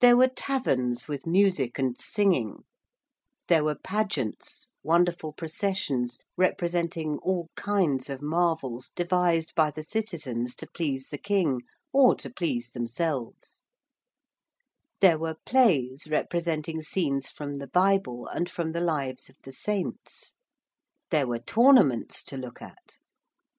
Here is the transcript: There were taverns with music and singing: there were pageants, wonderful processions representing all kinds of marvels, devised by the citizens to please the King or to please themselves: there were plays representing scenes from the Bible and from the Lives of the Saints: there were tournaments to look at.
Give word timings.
There 0.00 0.16
were 0.16 0.28
taverns 0.34 1.06
with 1.06 1.26
music 1.26 1.78
and 1.78 2.00
singing: 2.00 2.64
there 3.48 3.62
were 3.62 3.74
pageants, 3.74 4.68
wonderful 4.82 5.34
processions 5.34 6.18
representing 6.34 7.18
all 7.18 7.50
kinds 7.56 8.08
of 8.08 8.22
marvels, 8.22 8.90
devised 8.96 9.54
by 9.54 9.70
the 9.70 9.82
citizens 9.82 10.54
to 10.54 10.66
please 10.66 11.08
the 11.08 11.18
King 11.18 11.60
or 11.92 12.14
to 12.14 12.30
please 12.30 12.70
themselves: 12.70 13.62
there 15.02 15.18
were 15.18 15.36
plays 15.44 16.08
representing 16.10 16.80
scenes 16.80 17.28
from 17.28 17.56
the 17.56 17.68
Bible 17.68 18.28
and 18.28 18.48
from 18.48 18.72
the 18.72 18.80
Lives 18.80 19.28
of 19.28 19.36
the 19.42 19.52
Saints: 19.52 20.32
there 21.10 21.26
were 21.26 21.38
tournaments 21.38 22.24
to 22.24 22.38
look 22.38 22.62
at. 22.62 22.94